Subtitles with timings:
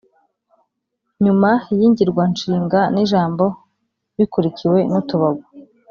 [1.23, 3.45] Nyuma y’ingirwanshinga n’ijambo
[4.17, 5.45] bikurikiwe n’utubago